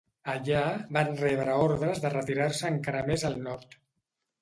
Allà, 0.35 0.61
van 0.97 1.11
rebre 1.19 1.59
ordres 1.67 2.03
de 2.07 2.13
retirar-se 2.17 2.73
encara 2.75 3.07
més 3.13 3.31
al 3.33 3.43
nord. 3.49 3.83